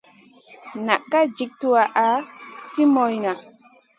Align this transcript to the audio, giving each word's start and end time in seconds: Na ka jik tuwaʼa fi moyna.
Na 0.85 0.95
ka 1.09 1.19
jik 1.35 1.51
tuwaʼa 1.59 2.05
fi 2.71 2.81
moyna. 2.93 3.31